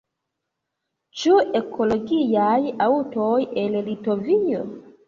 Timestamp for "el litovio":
3.67-4.69